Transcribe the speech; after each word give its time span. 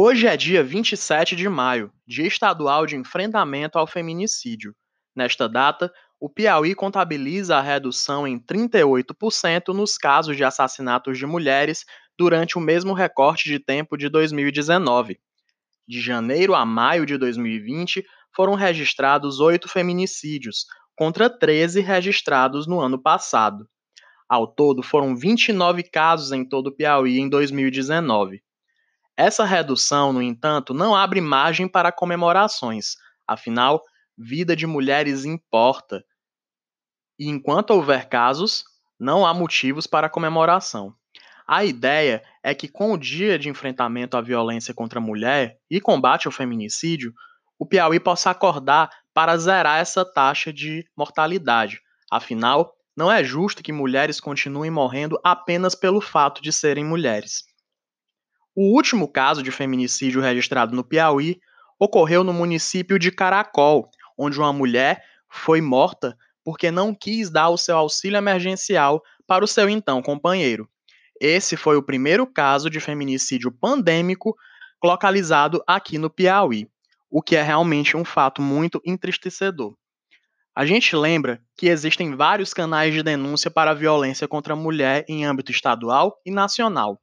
Hoje 0.00 0.28
é 0.28 0.36
dia 0.36 0.62
27 0.62 1.34
de 1.34 1.48
maio, 1.48 1.92
Dia 2.06 2.28
Estadual 2.28 2.86
de 2.86 2.94
Enfrentamento 2.94 3.80
ao 3.80 3.84
Feminicídio. 3.84 4.72
Nesta 5.12 5.48
data, 5.48 5.92
o 6.20 6.30
Piauí 6.30 6.72
contabiliza 6.72 7.56
a 7.56 7.60
redução 7.60 8.24
em 8.24 8.38
38% 8.38 9.74
nos 9.74 9.98
casos 9.98 10.36
de 10.36 10.44
assassinatos 10.44 11.18
de 11.18 11.26
mulheres 11.26 11.84
durante 12.16 12.56
o 12.56 12.60
mesmo 12.60 12.92
recorte 12.92 13.48
de 13.48 13.58
tempo 13.58 13.96
de 13.96 14.08
2019. 14.08 15.18
De 15.84 16.00
janeiro 16.00 16.54
a 16.54 16.64
maio 16.64 17.04
de 17.04 17.18
2020, 17.18 18.06
foram 18.32 18.54
registrados 18.54 19.40
oito 19.40 19.68
feminicídios, 19.68 20.64
contra 20.94 21.28
13 21.28 21.80
registrados 21.80 22.68
no 22.68 22.78
ano 22.78 23.02
passado. 23.02 23.68
Ao 24.28 24.46
todo, 24.46 24.80
foram 24.80 25.16
29 25.16 25.82
casos 25.82 26.30
em 26.30 26.48
todo 26.48 26.68
o 26.68 26.72
Piauí 26.72 27.18
em 27.18 27.28
2019. 27.28 28.40
Essa 29.18 29.44
redução, 29.44 30.12
no 30.12 30.22
entanto, 30.22 30.72
não 30.72 30.94
abre 30.94 31.20
margem 31.20 31.66
para 31.66 31.90
comemorações, 31.90 32.94
afinal, 33.26 33.82
vida 34.16 34.54
de 34.54 34.64
mulheres 34.64 35.24
importa. 35.24 36.04
E 37.18 37.28
enquanto 37.28 37.70
houver 37.70 38.08
casos, 38.08 38.62
não 38.96 39.26
há 39.26 39.34
motivos 39.34 39.88
para 39.88 40.08
comemoração. 40.08 40.94
A 41.48 41.64
ideia 41.64 42.22
é 42.44 42.54
que, 42.54 42.68
com 42.68 42.92
o 42.92 42.96
Dia 42.96 43.36
de 43.36 43.48
Enfrentamento 43.48 44.16
à 44.16 44.20
Violência 44.20 44.72
contra 44.72 45.00
a 45.00 45.02
Mulher 45.02 45.58
e 45.68 45.80
combate 45.80 46.28
ao 46.28 46.32
feminicídio, 46.32 47.12
o 47.58 47.66
Piauí 47.66 47.98
possa 47.98 48.30
acordar 48.30 48.88
para 49.12 49.36
zerar 49.36 49.80
essa 49.80 50.04
taxa 50.04 50.52
de 50.52 50.88
mortalidade. 50.96 51.80
Afinal, 52.08 52.72
não 52.96 53.10
é 53.10 53.24
justo 53.24 53.64
que 53.64 53.72
mulheres 53.72 54.20
continuem 54.20 54.70
morrendo 54.70 55.18
apenas 55.24 55.74
pelo 55.74 56.00
fato 56.00 56.40
de 56.40 56.52
serem 56.52 56.84
mulheres. 56.84 57.48
O 58.60 58.74
último 58.74 59.06
caso 59.06 59.40
de 59.40 59.52
feminicídio 59.52 60.20
registrado 60.20 60.74
no 60.74 60.82
Piauí 60.82 61.40
ocorreu 61.78 62.24
no 62.24 62.32
município 62.32 62.98
de 62.98 63.12
Caracol, 63.12 63.88
onde 64.18 64.36
uma 64.36 64.52
mulher 64.52 65.00
foi 65.30 65.60
morta 65.60 66.18
porque 66.44 66.68
não 66.68 66.92
quis 66.92 67.30
dar 67.30 67.50
o 67.50 67.56
seu 67.56 67.76
auxílio 67.76 68.16
emergencial 68.16 69.00
para 69.28 69.44
o 69.44 69.46
seu 69.46 69.68
então 69.68 70.02
companheiro. 70.02 70.68
Esse 71.20 71.56
foi 71.56 71.76
o 71.76 71.84
primeiro 71.84 72.26
caso 72.26 72.68
de 72.68 72.80
feminicídio 72.80 73.52
pandêmico 73.52 74.34
localizado 74.82 75.62
aqui 75.64 75.96
no 75.96 76.10
Piauí, 76.10 76.68
o 77.08 77.22
que 77.22 77.36
é 77.36 77.42
realmente 77.42 77.96
um 77.96 78.04
fato 78.04 78.42
muito 78.42 78.82
entristecedor. 78.84 79.76
A 80.52 80.66
gente 80.66 80.96
lembra 80.96 81.40
que 81.56 81.68
existem 81.68 82.16
vários 82.16 82.52
canais 82.52 82.92
de 82.92 83.04
denúncia 83.04 83.52
para 83.52 83.70
a 83.70 83.74
violência 83.74 84.26
contra 84.26 84.54
a 84.54 84.56
mulher 84.56 85.04
em 85.08 85.24
âmbito 85.24 85.52
estadual 85.52 86.20
e 86.26 86.32
nacional. 86.32 87.00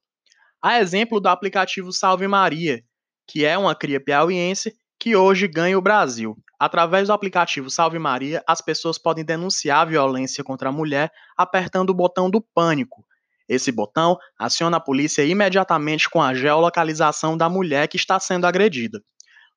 A 0.65 0.79
exemplo 0.79 1.19
do 1.19 1.27
aplicativo 1.27 1.93
Salve 1.93 2.27
Maria, 2.27 2.81
que 3.27 3.45
é 3.45 3.55
uma 3.55 3.75
cria 3.75 4.03
piauiense 4.03 4.73
que 4.99 5.15
hoje 5.15 5.47
ganha 5.47 5.77
o 5.77 5.81
Brasil. 5.81 6.35
Através 6.59 7.05
do 7.05 7.13
aplicativo 7.13 7.69
Salve 7.69 7.99
Maria, 7.99 8.43
as 8.47 8.61
pessoas 8.61 8.97
podem 8.97 9.23
denunciar 9.23 9.81
a 9.81 9.85
violência 9.85 10.43
contra 10.43 10.69
a 10.69 10.71
mulher 10.71 11.11
apertando 11.37 11.91
o 11.91 11.93
botão 11.93 12.31
do 12.31 12.41
pânico. 12.41 13.05
Esse 13.47 13.71
botão 13.71 14.17
aciona 14.39 14.77
a 14.77 14.79
polícia 14.79 15.23
imediatamente 15.23 16.09
com 16.09 16.19
a 16.19 16.33
geolocalização 16.33 17.37
da 17.37 17.47
mulher 17.47 17.87
que 17.87 17.97
está 17.97 18.19
sendo 18.19 18.45
agredida. 18.45 18.99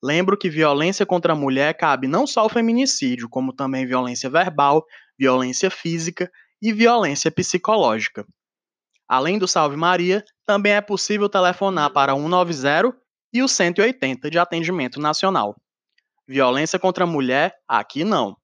Lembro 0.03 0.37
que 0.37 0.51
violência 0.51 1.07
contra 1.07 1.33
a 1.33 1.37
mulher 1.37 1.73
cabe 1.73 2.07
não 2.07 2.27
só 2.27 2.45
o 2.45 2.51
feminicídio, 2.51 3.31
como 3.31 3.55
também 3.55 3.87
violência 3.87 4.29
verbal, 4.29 4.85
violência 5.19 5.71
física 5.71 6.31
e 6.61 6.71
violência 6.71 7.31
psicológica. 7.31 8.27
Além 9.09 9.39
do 9.39 9.49
Salve 9.49 9.77
Maria, 9.77 10.23
também 10.45 10.73
é 10.73 10.81
possível 10.81 11.29
telefonar 11.29 11.91
para 11.91 12.15
190 12.15 12.95
e 13.33 13.43
o 13.43 13.49
180 13.49 14.31
de 14.31 14.39
atendimento 14.39 15.01
nacional. 15.01 15.57
Violência 16.27 16.79
contra 16.79 17.05
a 17.05 17.07
mulher, 17.07 17.55
aqui 17.67 18.05
não. 18.05 18.37